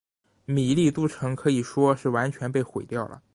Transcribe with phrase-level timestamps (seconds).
[0.45, 3.21] 米利都城可以说是被完全毁掉了。